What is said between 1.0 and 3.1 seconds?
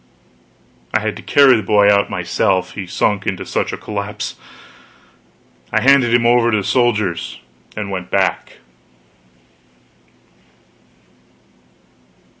had to carry the boy out myself, he